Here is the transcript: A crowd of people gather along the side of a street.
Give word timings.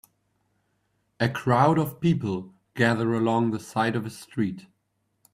A 1.19 1.29
crowd 1.29 1.77
of 1.77 2.01
people 2.01 2.55
gather 2.73 3.13
along 3.13 3.51
the 3.51 3.59
side 3.59 3.95
of 3.95 4.03
a 4.03 4.09
street. 4.09 4.65